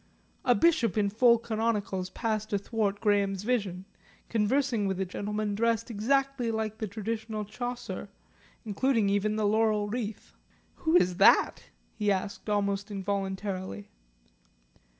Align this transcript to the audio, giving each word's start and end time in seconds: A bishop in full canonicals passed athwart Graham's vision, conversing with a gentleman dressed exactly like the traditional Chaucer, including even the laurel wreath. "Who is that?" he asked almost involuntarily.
A 0.43 0.55
bishop 0.55 0.97
in 0.97 1.11
full 1.11 1.37
canonicals 1.37 2.09
passed 2.15 2.51
athwart 2.53 2.99
Graham's 3.01 3.43
vision, 3.43 3.85
conversing 4.29 4.87
with 4.87 4.99
a 4.99 5.05
gentleman 5.05 5.53
dressed 5.53 5.91
exactly 5.91 6.49
like 6.49 6.79
the 6.79 6.87
traditional 6.87 7.45
Chaucer, 7.45 8.09
including 8.65 9.11
even 9.11 9.35
the 9.35 9.45
laurel 9.45 9.87
wreath. 9.89 10.33
"Who 10.77 10.95
is 10.95 11.17
that?" 11.17 11.65
he 11.93 12.11
asked 12.11 12.49
almost 12.49 12.89
involuntarily. 12.89 13.91